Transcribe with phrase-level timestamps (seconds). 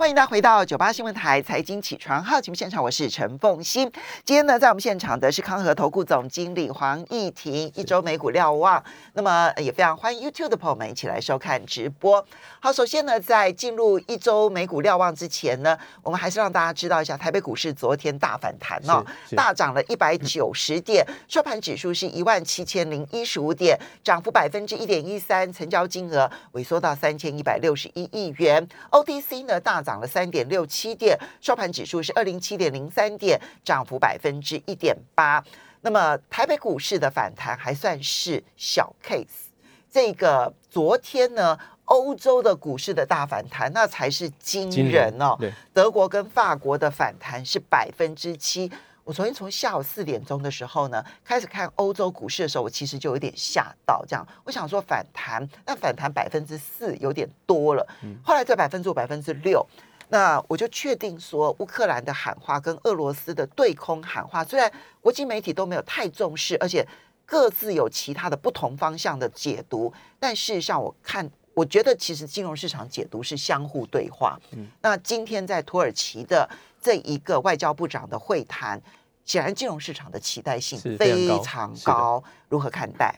[0.00, 3.90] 欢迎大家回到九八新闻台财经起床号节目现场，我是陈凤欣。
[4.24, 7.68] 今天呢，在我们现场的是康和投顾总经理黄义婷。
[7.74, 8.80] 一周美股瞭望，
[9.14, 12.24] 那么也非常欢迎 YouTube 的朋友们一起来收看直播。
[12.60, 19.04] 好，首先呢，在进入一周美股瞭望之前呢，我们还是让大家知道一下，台北股市昨天大反弹哦，
[19.34, 28.64] 大涨了一百九十点， 收盘指数是一万七千零一十五点，涨幅百分之一点一三，成交金额萎缩到三千一百六十一亿元。
[28.92, 29.82] OTC 呢大。
[29.88, 35.42] 涨了三点六七点，收盘指数是二零七点零三点，涨幅百分之一点八。
[35.80, 39.48] 那么台北股市的反弹还算是小 case，
[39.90, 45.38] 这个昨天呢，欧洲的股市的大反弹那才是惊人哦。
[45.72, 48.70] 德国跟法国的反弹是百分之七。
[49.08, 54.04] 我昨天从下午四点钟的时候呢，开始看欧洲股市的时候，我其实就有点吓到。
[54.06, 57.86] 这样，我想说反弹，那反弹百分之四有点多了。
[58.22, 59.66] 后来在百分之五、百分之六，
[60.10, 66.86] 那我就确定说，乌克兰的喊话跟俄罗斯的对空喊话，虽然国际媒体都没有太重视，而且
[67.24, 74.38] 各自有其他的不同方向的解读，但事实上，我看我觉得其实金融市场解读是相互对话。
[74.52, 76.46] 嗯那今天在土耳其的
[76.78, 78.78] 这一个外交部长的会谈。
[79.28, 83.14] 显然，金融市场的期待性非常高，如何看待？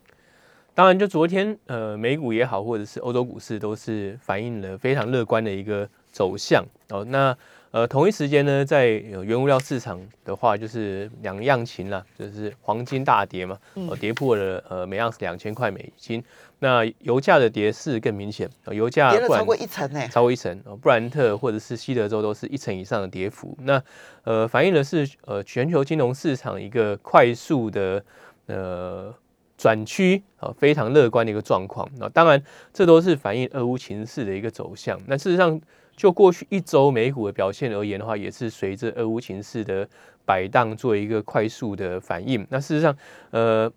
[0.74, 7.04] 当然，就昨天，呃，美股也好，或者是欧洲股市，都是反映了非常乐观的一个走向哦。
[7.04, 7.36] 那
[7.72, 16.22] 呃，同一时间呢，在原物料市场的话，就是两样情了，就是黄金大跌嘛，呃，跌破了呃每盎司两千块美金。
[16.58, 20.58] 那油价的跌势更明显，油价跌了超过一成呢，超过一成。
[20.82, 23.56] 布兰特或者是西德州都是一成以上的跌幅。
[23.62, 23.80] 那
[24.24, 28.04] 呃，反映的是呃全球金融市场一个快速的
[28.46, 29.14] 呃
[29.56, 31.88] 转趋啊，非常乐观的一个状况。
[31.98, 32.42] 那当然，
[32.74, 35.00] 这都是反映俄乌情势的一个走向。
[35.06, 35.58] 那事实上，
[36.00, 39.86] 就过去一周美股的表现而言的话，也是随着俄乌情势的
[40.24, 42.46] 摆荡做一个快速的反应。
[42.48, 42.96] 那事实上，
[43.32, 43.70] 呃，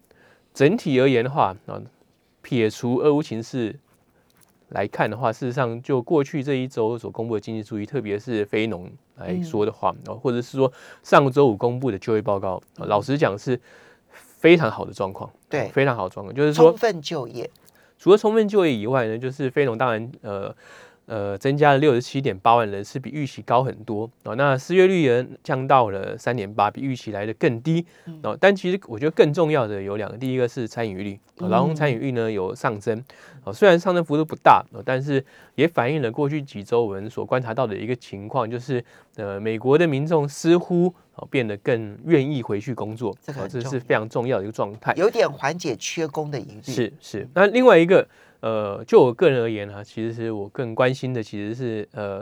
[0.53, 1.81] 整体而言的话，啊，
[2.41, 3.77] 撇除俄乌情势
[4.69, 10.71] 来看的话，事实上就过去这一周所公布的经济数据，特别是非农来说的话，或者是说
[11.03, 13.59] 上周五公布的就业报告，老实讲是
[14.15, 17.49] 非常好的状况，对，非常好的状况，就是说充分就业。
[17.99, 20.55] 除了充分就业以外呢，就是非农当然呃。
[21.05, 24.35] 呃，增加了六十七点八万人，是比预期高很多哦。
[24.35, 27.85] 那失业率也降到了三点八，比预期来的更低
[28.21, 28.37] 哦。
[28.39, 33.03] 但其实我觉得更重要的有两个，第一个是参与率，劳动参与率呢有上升
[33.43, 33.51] 哦。
[33.51, 35.23] 虽然上升幅度不大哦，但是
[35.55, 38.83] 也反映了过去几周我们所观察到的一个情况，就是
[39.15, 46.61] 呃，美国的民众似乎哦变得更愿意回去工作，这个这是非常重要的一个状态，有点缓解缺工的疑虑。
[46.61, 48.07] 是是，那另外一个。
[48.43, 52.21] 呃，就我个人而言呢，其实是我更关心的其实是呃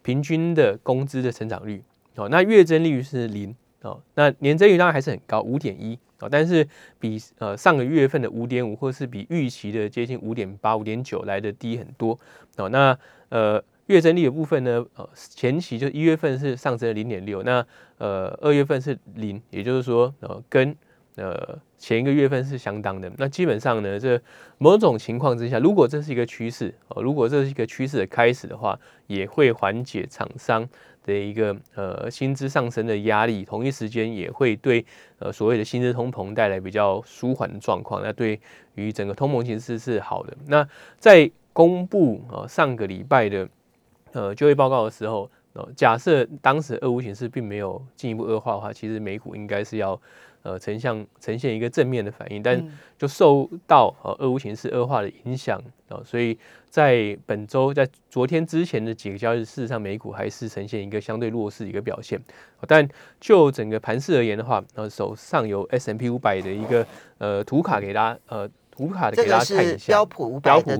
[0.00, 1.84] 平均的工资的成长率
[2.14, 2.26] 哦。
[2.30, 6.66] 那月增率是零哦，那年增率当然还是很高，五点一哦，但是
[6.98, 12.18] 比呃上个月份的五点五，或是比预期的接近五点八、五点九来的低很多
[12.56, 12.68] 哦。
[12.68, 12.98] 那
[13.28, 17.64] 呃月增率的部分呢，呃前期就一月份是上升了零点六，那
[17.98, 20.76] 呃二月份是零，也就是说呃跟
[21.18, 23.10] 呃，前一个月份是相当的。
[23.16, 24.20] 那基本上呢，这
[24.58, 30.68] 某种情况之下，如果这是一个趋势哦，如果这是一个趋势的开始的话，也会缓解厂商
[31.02, 33.44] 的一个呃薪资上升的压力。
[33.44, 34.86] 同一时间也会对
[35.18, 38.00] 呃所谓的薪资通膨带来比较舒缓的状况。
[38.00, 38.40] 那对
[38.76, 40.36] 于整个通膨形势是好的。
[40.46, 40.68] 那
[40.98, 43.48] 在公布呃上个礼拜的
[44.12, 45.28] 呃就业报告的时候，
[45.74, 50.00] 假设当时俄乌形势并没有进一步恶化的话，其实美股应该是要。
[50.42, 52.64] 呃，呈现呈现一个正面的反应，但
[52.96, 56.38] 就受到呃俄乌形势恶化的影响啊，所以
[56.70, 62.18] 在本周在昨天之前的几个交易日，事实上美股还是呈现一个相对弱势的一个表现。
[62.66, 62.88] 但
[63.20, 66.86] 就整个盘势而言的话，呃，手上有 S M P 五百的一个
[67.18, 70.78] 呃图卡给大家，呃图卡的给大家看一下标普五百的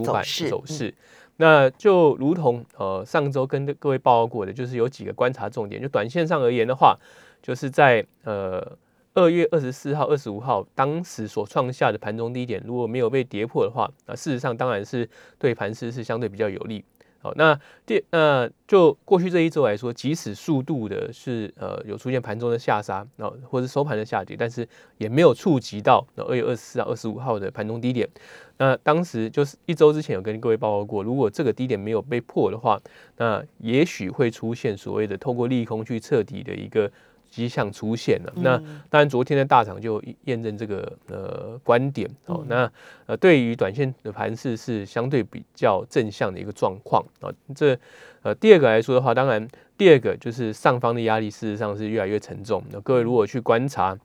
[0.49, 0.93] 走势。
[1.37, 5.81] 那就如同呃上周跟各位报告过的，就是有几个观察重点。
[5.81, 6.97] 就短线上而言的话，
[7.41, 8.77] 就是在呃。
[9.15, 16.85] 二月二十四号、二十五号，当时所创下的盘中低点，如果没有被跌破的话，那事实上当然是对盘势是相对比较有利。
[17.21, 24.65] 好，那第那就过去这一周来说，即使速度的是呃有出现盘中的下杀，那或者收盘的下跌，但是
[24.97, 28.07] 也没有触及到那二月二十四号、二十五号的盘中低点。
[28.57, 32.79] 那当时就是一周之前有跟各位报告过，如果这个低点没有被破的话，
[33.17, 36.89] 那也许会出现所谓的透过利空去彻底的一个。
[37.29, 38.33] 迹象出现了。
[38.37, 38.57] 那
[38.89, 42.43] 当然，昨天的大涨就验证这个呃观点哦。
[42.47, 42.71] 那
[43.05, 47.31] 呃，对于短线的盘势是相对比较正向的一个状况啊。
[47.55, 47.77] 这
[48.21, 49.47] 呃第二个来说的话，当然
[49.77, 52.63] 第二个就是上方的压力事实上是越来越沉重。
[52.71, 53.97] 那各位如果去观察。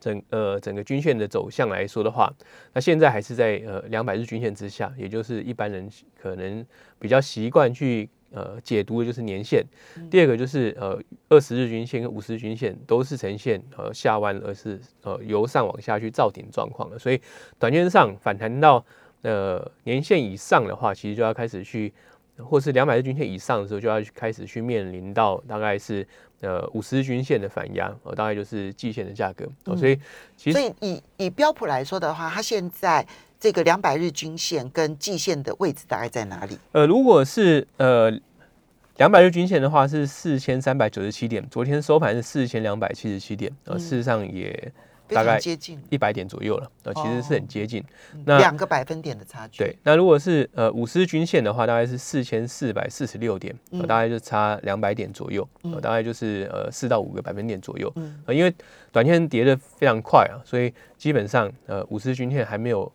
[0.00, 2.30] 整呃整个均线的走向来说的话，
[2.74, 5.88] 那现在还是在呃两百日均线之下，也就是一般人
[6.20, 6.62] 可能
[6.98, 9.64] 比较习惯去呃解读的就是年线。
[10.10, 16.98] 第二个就是呃二十日均线跟五十日均线都是呈现呃下弯，而是呃由上往下去造顶状况的。
[16.98, 17.20] 所以
[17.58, 18.84] 短线上反弹到
[19.22, 21.92] 呃年线以上的话，其实就要开始去，
[22.36, 26.06] 或是两百日均线以上的时候，就要开始去面临到大概是。
[26.40, 29.98] 呃，五十日均线的反压，呃，大概就是季线的价格，哦，所以
[30.36, 33.06] 其实，所以以以标普来说的话，它现在
[33.44, 36.56] 这个两百日均线跟季线的位置大概在哪里？
[36.72, 38.10] 呃，如果是呃
[38.96, 44.72] 两百日均线的话，是四千三百九十七点，昨天收盘是四千两百七十七点，呃，事实上也。
[45.06, 47.84] 大概接近一百点左右了，呃，其实是很接近，
[48.24, 49.58] 那两个百分点的差距。
[49.58, 53.54] 对，那如果是呃五十均线的话，大概是四千四百四十六点，
[53.86, 55.46] 大概就差两百点左右，
[55.82, 57.92] 大概就是呃四到五个百分点左右。
[57.96, 58.52] 嗯，因为
[58.90, 62.90] 短线跌的非常快啊，所以基本上呃五十均线还没有。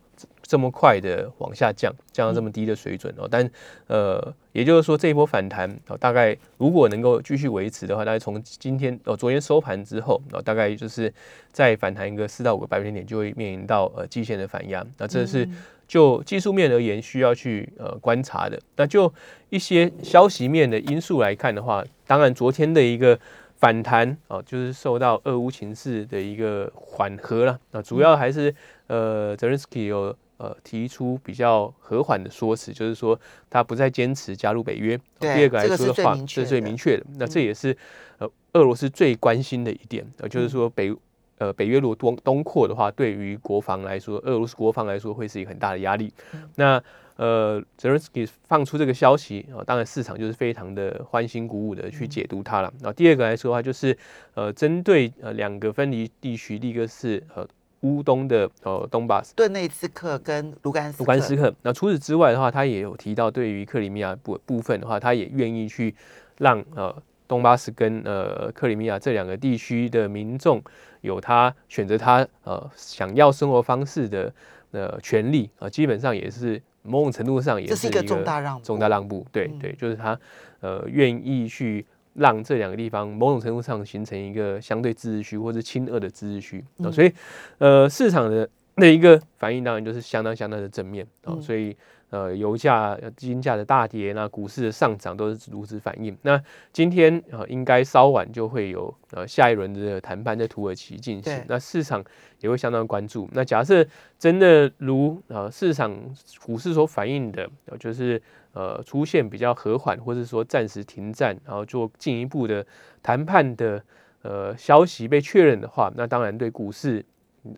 [0.50, 3.48] 这么快的往下降，降到这么低的水准哦，但
[3.86, 11.13] 呃，也就是说这一波反弹哦，大概如果能够继续维持的话，大概从今天哦，昨天收盘之后哦，大概就是
[11.51, 14.84] 再反弹一个四到五个百分点，就会面临到呃季线的反压。
[14.98, 15.48] 那这是
[15.88, 18.60] 就技术面而言需要去呃观察的。
[18.75, 19.13] 那就
[19.51, 23.19] 一些消息面的因素来看的话，当然昨天的一个
[23.57, 27.60] 反弹哦，就是受到俄乌情势的一个缓和了。
[27.69, 28.51] 那主要还是
[28.88, 30.18] 呃泽连斯基有。
[30.39, 33.19] 呃，提出比较和缓的说辞，就是说
[33.50, 34.97] 他不再坚持加入北约。
[35.19, 37.06] 第二个来说的话，这是最明确的。
[37.18, 37.75] 那这也是
[38.19, 40.95] 呃俄罗斯最关心的一点，呃，就是说北
[41.39, 46.13] 呃北约如果东东扩的话，对于国防来说，俄罗斯国防来说会是一个很大的压力。
[46.56, 46.81] 那
[47.18, 52.74] 呃泽连斯基放出这个消息啊，当然市场就是非常的欢欣鼓舞的去解读它了。
[52.80, 53.97] 那第二个来说的话，就是
[54.36, 57.45] 呃针对呃两个分离地区，第一个是呃。
[57.81, 61.53] 乌东的呃东巴斯、顿内斯克跟卢甘斯卢甘斯克。
[61.61, 65.95] 那除此之外的话，他也有提到，对于克里米亚部部分的话，他也愿意去
[66.37, 66.95] 让呃
[67.27, 70.61] 东巴斯跟呃克里米亚这两个地区的民众
[71.01, 74.33] 有他选择他呃想要生活方式的
[74.71, 79.25] 呃权利啊，基本上也是某种程度上也是一个重大让重大让步。
[79.31, 80.19] 对对，就是他
[80.59, 81.85] 呃愿意去。
[82.13, 87.13] 让这两个地方某种程度上形成一个相对自治区或者亲俄的自治区啊，所以
[87.59, 91.75] 呃市场的那一个反应当然就是相当相当的正面啊，所以
[92.09, 96.17] 呃油价、金价的大跌，那股市的上涨都是如此反应。
[96.23, 96.41] 那
[96.73, 102.03] 今天啊应该稍晚就会有呃下一轮的谈判在土耳其进行，那市场
[102.39, 103.29] 也会相当关注。
[103.33, 103.85] 那假设
[104.17, 105.95] 真的如啊市场
[106.44, 108.21] 股市所反映的，就是。
[108.54, 112.66] 呃，出现比较和缓，或者说暂时停战，然后做进一步的
[113.04, 113.84] 谈判的
[114.24, 117.06] 呃消息被确认的话，那当然对股市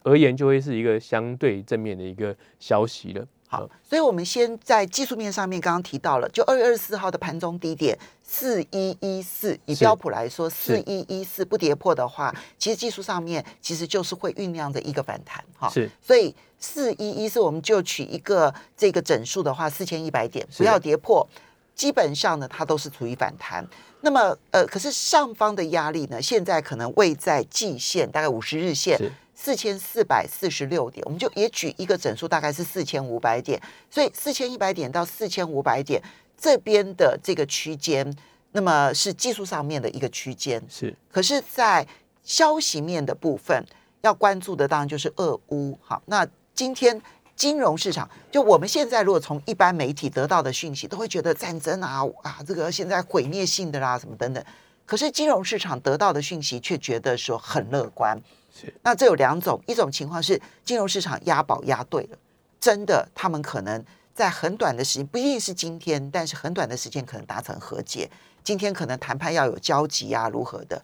[0.03, 3.25] 而言就会是一个相对正面的一个消息了。
[3.51, 15.43] 好，所以我们先在技术面上面刚刚提到了，就二月二十四号的盘中低点四一一四，以标普来说，四一一四不跌破的话，其实技术上面其实就是会酝酿着一个反弹。
[15.59, 16.33] 哈，是，所以。
[16.63, 21.27] 四一一四，我们就取一个这个整数的话，四千一百点，不要跌破，
[21.73, 23.67] 基本上呢，它都是处于反弹。
[24.01, 28.95] 那么，呃，可是上方的压力呢，现在可能位在季线，大概五十日线，
[29.41, 33.59] 四千四百四十六点，我们就也举一个整数，大概是四千五百点。
[33.89, 35.99] 所以四千一百点到四千五百点
[36.37, 38.15] 这边的这个区间，
[38.51, 40.61] 那么是技术上面的一个区间。
[40.69, 41.87] 是，可是，在
[42.23, 43.65] 消息面的部分，
[44.01, 45.77] 要关注的当然就是俄乌。
[45.81, 46.27] 好，那。
[46.53, 47.01] 今天
[47.33, 54.43] 金融市场，就我们现在如果从一般媒体得到的讯息，都会觉得战争啊啊，这个现在毁灭性的啦，什么等等。
[54.85, 58.21] 可是金融市场得到的讯息却觉得说很乐观。
[58.53, 62.17] 是，那这有两种，一种情况是金融市场押宝押对了，
[62.59, 68.09] 真的，他们可能在很短的时间，不一定是今天，但是很短的时间可能达成和解。
[68.43, 70.83] 今天可能谈判要有交集啊，如何的？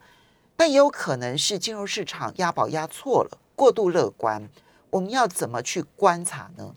[0.56, 4.48] 但也有可能是金融市场押宝押错了，过度乐观。
[4.90, 6.74] 我们要怎么去观察呢？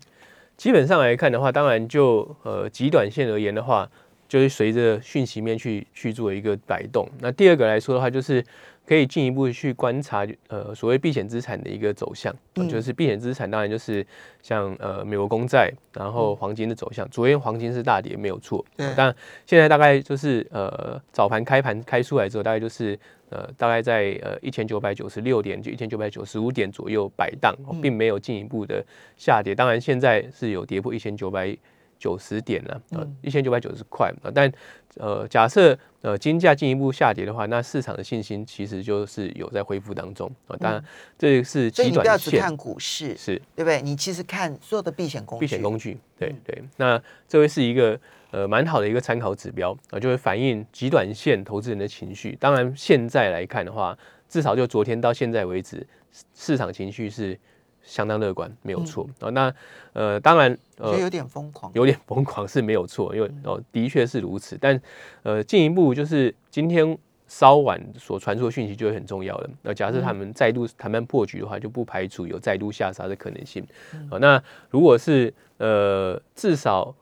[0.57, 3.89] 基本上来看的话，当然就呃极短线而言的话，
[4.27, 7.09] 就是随着讯息面去去做一个摆动。
[7.19, 8.45] 那第二个来说的话，就是
[8.91, 12.35] 可以进一步去观察呃所谓避险资产的一个走向，
[12.69, 14.05] 就是避险资产当然就是
[14.41, 17.09] 像呃美国公债，然后黄金的走向。
[17.09, 18.65] 昨天黄金是大跌没有错，
[18.97, 29.55] 但现在大概就是呃早盘开盘开出来之后，大概就是呃大概在呃一千九百九十六点就一千九百九十五点左右摆荡，并没有进一步的下跌。
[29.55, 31.57] 当然现在是有跌破一千九百。
[32.01, 34.51] 九十点了，呃，一千九百九十块啊，但
[34.95, 40.57] 呃，假设呃金价进一步下跌的话，那市场的信心其实就是有在恢复当中啊。
[40.59, 40.83] 当然，
[41.15, 43.79] 这是所以你不要只看股市，是对不对？
[43.83, 46.63] 你其实看所有的避险工具，避险工具，对对。
[46.77, 47.97] 那这会是一个
[48.31, 52.35] 呃蛮好的一个参考指标啊，就会反映极短线投资人的情绪。
[52.39, 53.95] 当然，现在来看的话，
[54.27, 55.85] 至少就昨天到现在为止，
[56.33, 57.37] 市场情绪是。
[57.83, 59.29] 相当乐观，没有错啊。
[59.29, 59.53] 那
[59.93, 64.57] 呃，当然，呃，有点疯狂， 有点疯狂是没有错，因为哦，的确是如此。
[64.59, 64.81] 但
[65.23, 66.97] 呃，进一步就是今天
[67.27, 69.49] 稍晚所传出的讯息就会很重要了。
[69.63, 73.65] 那假设他们再度谈判破局的话，就不排除有再度下杀的可能性
[74.09, 74.17] 啊。
[74.19, 76.95] 那如果是呃，至少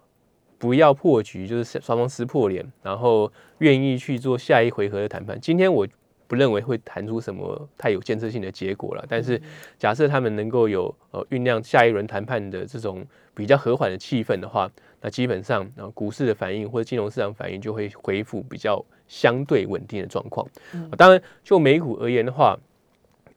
[0.57, 5.39] 不要破局，就是双方撕破脸，然后愿意去做下一回合的谈判。
[5.39, 5.87] 今天我。
[6.29, 9.03] 不认为会谈出什么太有建设性的结果了。
[9.09, 9.41] 但是，
[9.79, 14.71] 假设他们能够有呃酝酿下一轮谈判的这种比较和缓的气氛的话，
[15.01, 20.47] 那基本上啊股市的反应或者金融市场反应就会恢复比较相对稳定的状况。
[20.95, 22.55] 当然，就美股而言的话，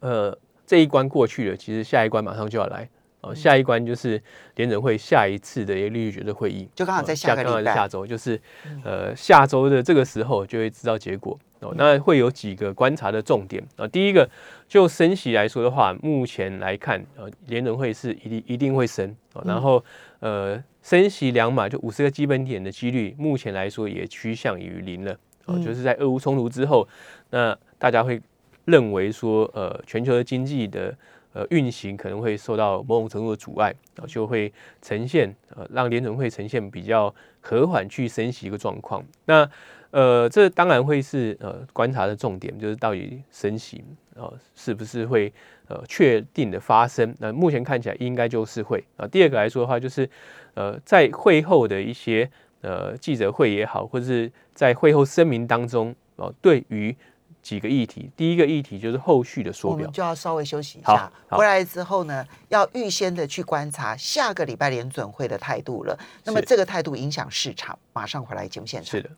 [0.00, 2.88] 呃这一关过去了，其实下一关马上就要来。
[3.22, 4.22] 哦，下一关就是
[4.56, 8.40] 联准会下一次的一个利率决策会议，就刚好在下个礼拜，下周就是
[8.84, 11.38] 呃下周的这个时候就会知道结果。
[11.60, 13.86] 哦，那会有几个观察的重点啊。
[13.86, 14.28] 第一个，
[14.66, 19.14] 就升息来说的话，目前来看，呃，联准会是一定一定会升。
[19.44, 19.84] 然后，
[20.18, 25.16] 呃，升息两码就五十个基本点的几率，目前来说也趋向于零了。
[25.44, 26.88] 哦，就是在俄乌冲突之后，
[27.30, 28.20] 那大家会
[28.64, 30.92] 认为说，呃，全球的经济的
[31.32, 39.04] 呃运行可能会受到某种程度的阻碍，然后就会呈现呃让联准会呈现比较和缓去升息一个状况。
[39.24, 39.48] 那
[39.90, 43.84] 呃，这当然会是呃观察的重点，就是到底升息
[44.16, 45.30] 啊是不是会
[45.68, 47.14] 呃确定的发生？
[47.18, 49.06] 那目前看起来应该就是会啊。
[49.06, 50.08] 第二个来说的话，就是
[50.54, 52.30] 呃在会后的一些
[52.62, 56.96] 呃记者会也好，或者是在会后声明当中哦，对于
[57.42, 61.10] 几个议题，第一个议题就是后续的缩表，就要稍微休息一下。
[61.28, 65.98] 回来之后呢，要预先的去观察下个礼拜联准会的态度了。
[66.24, 68.90] 那么这个态度影响市场，马上回来节目现场。
[68.92, 69.10] 是的。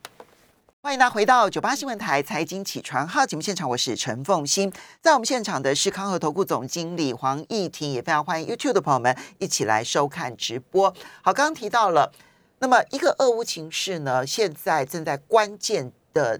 [0.81, 10.90] 欢迎大家回到九八新闻台财经起床号节目现场，我是陈凤欣，在我们现场的是康和投顾总经理黄义婷，也非常欢迎 YouTube 的朋友们一起来收看直播。
[11.23, 12.12] 好，刚刚提到了，
[12.59, 16.38] 那么一个俄乌情势呢，现在正在关键的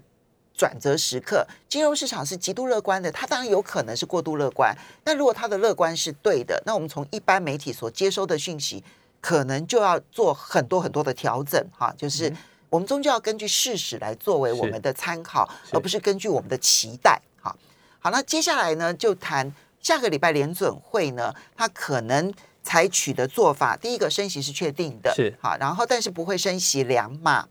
[0.57, 4.75] 转折时刻，金融市场是极度乐观的，它当然有可能是过度乐观。
[5.03, 8.83] 那如果它的乐观是对的，那我们从一般媒体所接收的讯息，
[9.19, 12.33] 可能就要做很多很多的调整，哈，就是。
[12.67, 17.21] 我们终究要根据事实来作为我们的参考，而不是根据我们的期待。
[17.39, 17.55] 哈，
[17.99, 22.33] 好，那接下来呢，就谈下个礼拜联准会呢，它可能
[22.63, 23.77] 采取的做法。
[23.77, 27.47] 第一个升息是确定的，是好，然后但是不会升息两码。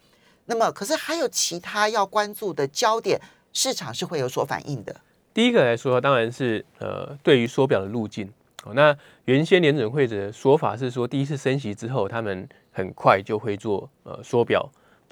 [0.47, 3.21] 那么，可是还有其他要关注的焦点，
[3.53, 4.95] 市场是会有所反应的。
[5.33, 8.31] 第一个来说，当然是呃，对于缩表的路径。
[8.65, 8.97] 哦，那
[9.27, 14.71] 原先联准会的说法是说，第一次升息之后，他们很快就会做呃缩表。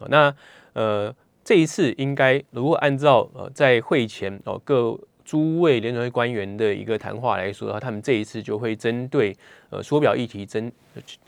[0.08, 0.34] 那
[0.72, 9.36] 呃，这一次应该如果按照呃在会前哦各诸位联准会官员的一个谈话来说他们这一次就会针对
[9.70, 10.72] 呃缩表议题，针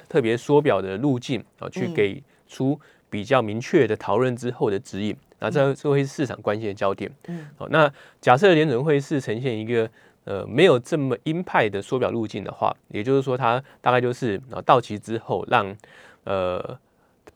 [0.08, 2.80] 特别缩表的路径啊，去给出
[3.14, 5.16] 比较明确的讨论之后的指引。
[5.38, 7.08] 那这这会是市场关心的焦点。
[7.28, 7.88] 嗯，好，那
[8.20, 9.88] 假设联准会是呈现一个
[10.24, 15.76] 呃没有这么鹰派的缩表路径的话，也就是说，它大概就是啊到期之后让
[16.24, 16.76] 呃。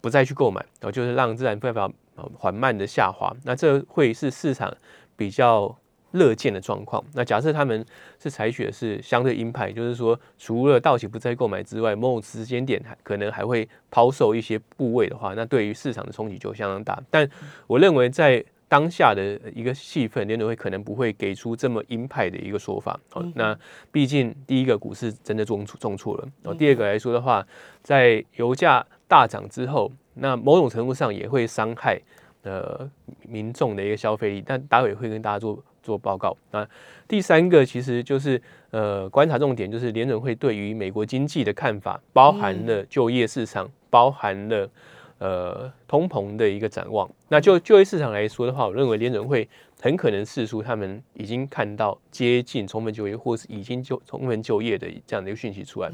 [0.01, 1.91] 不再去购买，然后就是让自然资表
[2.39, 4.73] 缓慢的下滑，那这会是市场
[5.17, 5.77] 比较
[6.13, 7.03] 乐见的状况。
[7.15, 7.85] 那假设他们
[8.19, 17.03] 是采取的是相对鹰派，就是说除了到期不再购买之外，某种时间点还可能还会抛售一些部位的话，那对于市场的冲击就相当大。
[17.11, 17.29] 但
[17.67, 22.99] 我认为在当下的一个气氛，联储会可能不会给出这么鹰派的一个说法。
[23.11, 23.59] 好，那
[23.91, 27.47] 毕竟第一个股市真的重重挫了，哦第二个来说的话，
[27.83, 28.87] 在油价。
[29.11, 31.99] 大涨之后，那某种程度上也会伤害
[32.43, 32.87] 呃
[33.27, 36.37] 民众的一个消费力，但待会会跟大家做做报告。
[36.51, 36.69] 那
[37.09, 38.41] 第三个其实就是
[38.71, 44.69] 呃观察重点，就是联准会对于美国经济的看法，包含了就业市场，包含了
[45.17, 47.09] 呃通膨的一个展望。
[47.31, 49.49] 那就就业市场来说的话，我认为联准会
[49.81, 55.91] 很可能试出他们已经看到接近充分就业或是已经就充分就业的这样的一个讯息出来。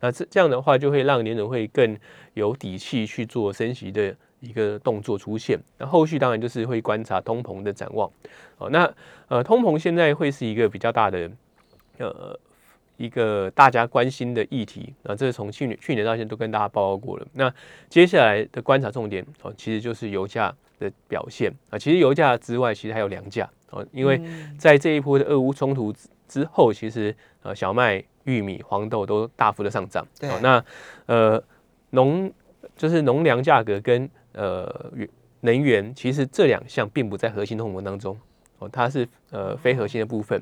[0.00, 1.96] 那这这样的话，就会让联准会更
[2.34, 5.58] 有底气去做升息的一个动作出现。
[5.78, 8.10] 那后续当然就是会观察通膨的展望。
[8.58, 8.92] 哦，那
[9.28, 11.30] 呃，通膨现在会是一个比较大的
[11.98, 12.38] 呃。
[12.98, 17.26] 一个大家关心的议题啊，这是从去年去年到现在都跟大家报告过了。
[17.34, 17.52] 那
[17.90, 21.78] 接下来的观察重点哦，其实就是油价的表现啊。
[21.78, 24.18] 其实油价之外，其实还有粮价哦，因为
[24.56, 25.94] 在这一波的俄乌冲突
[26.26, 30.02] 之后，其实呃小麦、玉米、黄豆都大幅的上涨。
[30.18, 30.64] 对，那
[31.04, 31.44] 呃
[31.90, 32.32] 农
[32.78, 34.92] 就是农粮价格跟呃
[35.40, 38.16] 能源，其实这两项并不在核心通膨当中。
[38.58, 40.40] 哦，它是呃非核心的部分，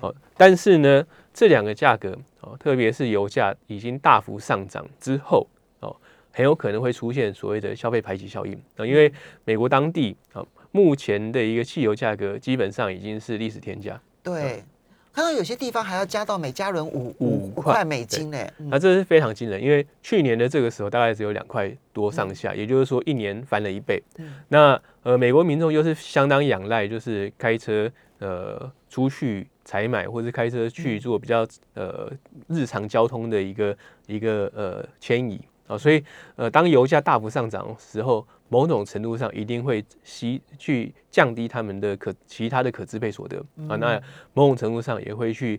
[0.00, 5.46] 哦，但是呢，这两个价格哦，特别是油价已经大幅上涨之后，
[5.78, 5.94] 哦，
[6.32, 8.52] 很有可能会出现所谓的消费排挤效应。
[8.76, 9.12] 啊，因为
[9.44, 14.64] 美国当地啊，目前的一个汽油价格基本上已经是历史天价，对。
[15.12, 18.38] 看到有些地方还要加到每加仑五五块美金呢，
[18.70, 24.02] 那这是非常惊人，因为去年的这个时候大概只有两块多上下，也就是说一年翻了一倍。
[24.48, 27.90] 那呃，美国民众又是相当仰赖，就是开车
[28.20, 32.10] 呃出去采买，或者是开车去做比较呃
[32.48, 33.76] 日常交通的一个
[34.06, 36.04] 一个呃迁移啊，所以
[36.36, 38.26] 呃当油价大幅上涨时候。
[38.52, 43.98] 某种程度上一定会吸去降低他们的可其他的可支配所得啊，那
[44.34, 45.58] 某种程度上也会去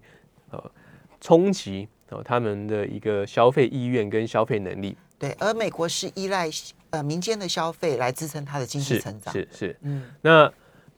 [0.52, 0.64] 呃
[1.20, 4.96] 冲击哦他们的一个消费意愿跟消费能力。
[5.18, 6.48] 对，而美国是依赖
[6.92, 9.34] 呃民间的消费来支撑它的经济成长。
[9.34, 10.54] 是是，嗯，那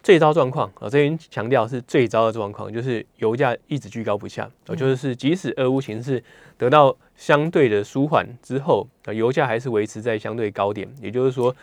[0.06, 6.24] 最糟状况啊，这边强调是最糟的状况，就是油价一直居高不下，哦，就是即使俄乌形势
[6.60, 11.56] 得到相对的舒缓之后，啊，油价还是维持在相对高点，也就是说。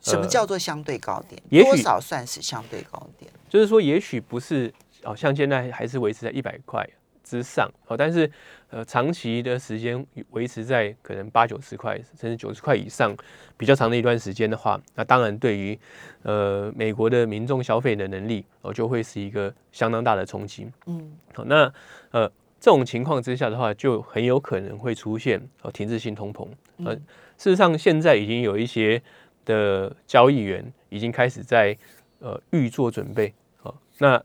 [0.00, 1.64] 什么叫做相对高点？
[1.64, 3.30] 多少算是相对高点？
[3.48, 4.72] 就是说，也许不是
[5.04, 6.84] 哦，像现在还是维持在一百块
[7.32, 8.30] 之上好，但是
[8.68, 13.16] 呃，长期的时间维持在可能八九十块甚至九十块以上，
[13.56, 15.78] 比较长的一段时间的话，那当然对于
[16.22, 20.66] 呃美国的民众消费的能力哦，就会是一个相当大的冲击。
[20.86, 21.72] 嗯，好，那
[22.10, 26.46] 呃这种情况之下的话，就很有可能会出现哦停滞性通膨。
[26.84, 29.02] 呃，事实上现在已经有一些。
[29.44, 31.76] 的交易员已经开始在
[32.20, 33.34] 呃预做准备
[33.64, 33.74] 啊。
[33.98, 34.22] 那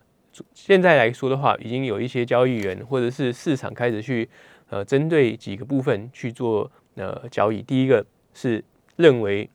[0.53, 4.28] 现在来说的话，已经有一些交易员或者是市场开始去
[4.69, 7.62] 呃针对几个部分去做呃交易。
[7.62, 8.63] 第一个是
[8.95, 9.50] 认为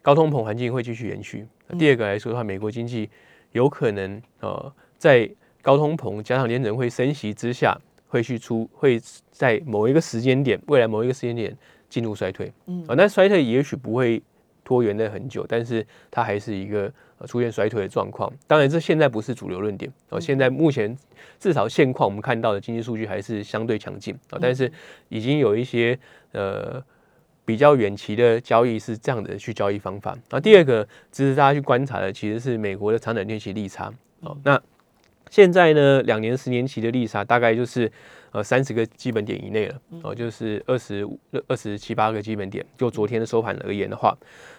[0.00, 1.46] 高通膨环境会继续延续。
[1.78, 3.08] 第二个来说的话，美国经济
[3.52, 5.30] 有可能呃在
[5.62, 7.76] 高通膨加上联准会升息之下，
[8.08, 11.56] 会去出会在某一个时间点，未来某一个时间点
[11.88, 12.52] 进入衰退。
[12.66, 14.22] 嗯啊，那衰退也许不会。
[14.64, 16.90] 拖延的很久，但是它还是一个
[17.26, 18.32] 出现衰退的状况。
[18.46, 20.20] 当然，这现在不是主流论点哦。
[20.20, 20.96] 现在目前
[21.38, 24.38] 至少现况，我们看到的经济数据还是相对强劲啊。
[24.40, 24.70] 但是
[25.08, 25.98] 已经有一些
[26.32, 26.82] 呃
[27.44, 30.16] 比较远期的交易是这样的去交易方法。
[30.30, 34.36] 那第二个值得大家去观察的，其实是美国的长短天期利差哦。
[34.44, 34.60] 那
[35.32, 37.90] 现在呢，两年、十年期的利差大概就是
[38.32, 41.18] 呃三十个基本点以内了哦，就是二十五、
[41.48, 42.62] 二十七八个基本点。
[42.76, 44.14] 就昨天的收盘而言的话，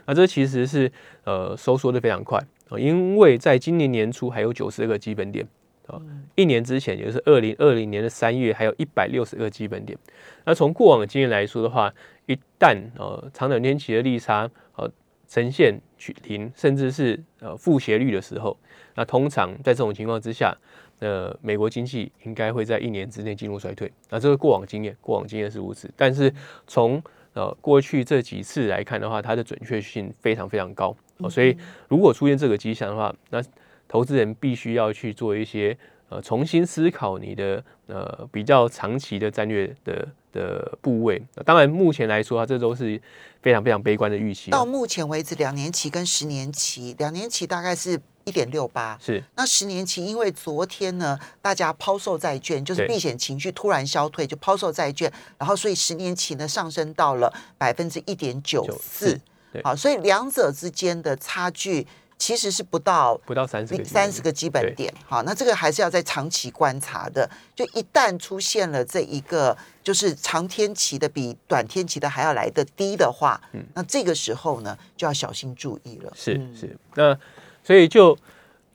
[0.07, 0.91] 那这其实是
[1.25, 5.47] 呃收缩的非常快啊，因为在今年年初还有九十二个基本点
[5.85, 6.01] 啊，
[6.33, 9.95] 一年之前也就是二零二零年的三月还有一百六十个基本点。
[10.43, 11.93] 那从过往的经验来说的话，
[12.25, 14.91] 一旦呃长短天期的利差呃
[15.27, 18.57] 呈现趋零，甚至是呃负斜率的时候。
[18.95, 20.55] 那通常在这种情况之下，
[20.99, 23.91] 呃，美国经济应该会在一年之内进入衰退。
[24.09, 25.91] 那这个过往经验，过往经验是如此。
[25.97, 26.33] 但是
[26.67, 27.01] 从
[27.33, 30.95] 呃过去这几次来看的话，它的准确性非常非常高。
[31.29, 33.43] 所以如果出现这个迹象的话，那
[33.87, 35.77] 投资人必须要去做一些
[36.09, 41.21] 呃重新思考你的呃比较长期的战略的的部位。
[41.43, 43.01] 当然目前来说啊，这都是
[43.41, 44.51] 非常非常悲观的预期。
[44.51, 47.99] 到目前为止，两年期跟十年期，两年期大概是。
[48.25, 48.97] 一点六八。
[49.01, 49.23] 是。
[49.35, 59.19] 那十年期，因为昨天呢，大家抛售债券，就是避险情绪突然消退，就抛售债券，然后所以十年期呢上升到了百分之一点九四，
[59.63, 61.85] 好，所以两者之间的差距
[62.17, 76.77] 其实是不到不到三十三十个基本点，好，那这个还是要在长期观察的，就一旦出现了这一个就是长天期的比短天期的还要来的低的话，嗯，那这个时候呢就要小心注意了，是是。
[76.95, 77.17] 那。
[77.63, 78.17] 所以，就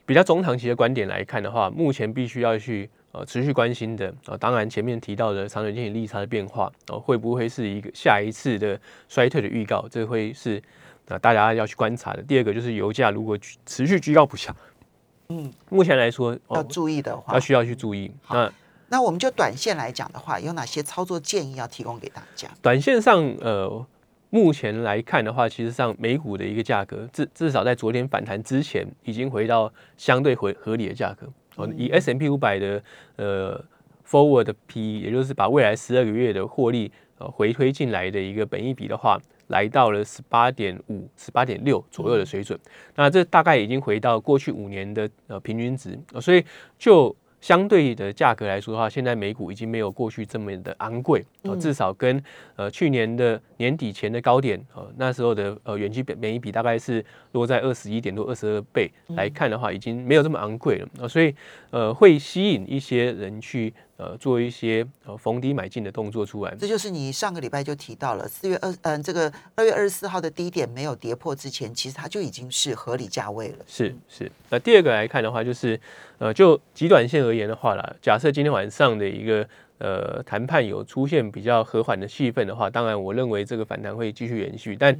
[0.05, 9.87] 比较中长期的观点来看的话，目前必须要去呃持续关心的啊，当然前面提到的长短经济利差的变化，哦，会不会是一个下一次的衰退的预告？
[9.89, 10.61] 这会是
[11.07, 12.21] 那大家要去观察的。
[12.23, 14.55] 第二个就是油价如果持续居高不下，
[15.29, 18.11] 嗯，目前来说要注意的话，要需要去注意。
[18.29, 18.51] 那
[18.87, 22.47] 那我们就短线来讲的话，有哪些操作建议要提供给大家？
[22.59, 23.85] 短线上，呃，
[24.29, 31.27] 目前来看的话，其实上美股的一个价格，至至少在昨天反弹之前，已经回到相对回合理的价格。
[31.55, 32.83] 哦，以 S M P 五百的
[33.15, 33.63] 呃
[34.07, 39.19] Forward P，也就是把未来十二个月的获利呃回推进来的一个本益比的话。
[39.47, 42.59] 来到了十八点五、十八点六左右的水准，
[42.93, 46.45] 那这大概已经回到过去五年的呃平均值，所以
[46.77, 47.15] 就。
[47.41, 52.21] 相对的价格来说的话，现在美股已经没有过去这么的昂贵啊，至少跟
[52.55, 60.87] 呃去年的年底前的高点呃那时候的呃远期每一比大概是落在二十一点多二十二倍来看的话，已经没有这么昂贵了。
[61.01, 61.33] 啊，所以
[61.69, 66.55] 呃会吸引一些人去呃做一些呃逢低买进的动作出来。
[66.57, 73.57] 这就是你上个礼拜就提到了四月二嗯这个二月二十四号的低点没有跌破之前，其实它就已经是合理价位了。
[73.67, 75.79] 是是，那第二个来看的话就是。
[76.19, 84.99] 呃，就极短线而言的话啦，假设今天晚上的一个呃谈判有出现比较和缓的气氛的话，当然我认为这个反弹会继续延续，但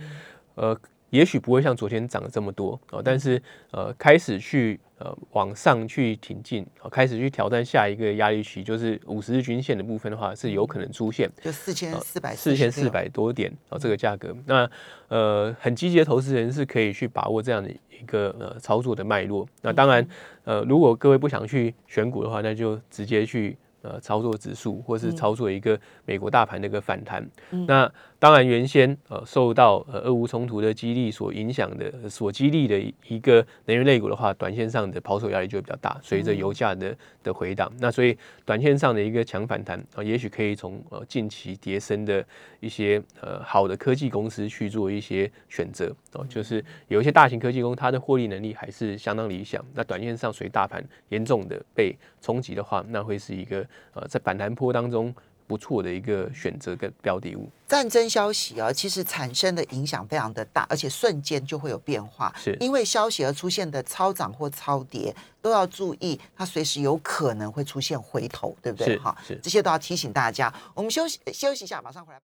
[0.55, 0.79] 呃。
[1.09, 14.69] 也许不会像昨天涨了这么多哦，但是呃开始去呃往上去挺进，开始去挑战下一个压力区，就是五十日均线的部分的话，是有可能出现，就四千四百四千四百多点哦，这个价格，那
[15.07, 19.47] 呃很积极的投资人是可以去把握这样的一个呃操作的脉络。
[19.61, 20.07] 那当然
[20.43, 23.57] 呃如果各位不想去选股的话，那就直接去。
[23.81, 27.25] 呃，操作指数或是操作一个美国大盘的一个反弹，
[27.65, 32.77] 那当然原先呃受到呃俄乌冲突的激励所影响的，所激励的
[33.07, 42.23] 一个能源类股的话，短线上的抛售压力就会比较大，随着油价的的回档，那所以短线上的一个强反弹啊，也许可以从呃近期跌升的
[42.59, 53.65] 一些呃好的科技公司去做一些选择哦，就是有一些大型科技公司，它的获利能力还是相当理想，那短线上随大盘严重的被冲击的话，那会是一个。
[53.93, 55.13] 呃，在反弹坡当中
[55.49, 57.49] 不错的一个选择跟标的物。
[57.67, 62.33] 战争消息啊，其实产生的影响非常的大，而且瞬间就会有变化。
[62.37, 68.97] 是因为消息而出现的超涨或超跌，都要注意，它随时有可能会出现回头，对不对？
[68.99, 70.53] 哈，是这些都要提醒大家。
[70.73, 72.17] 我们休息休息一下，马上回来。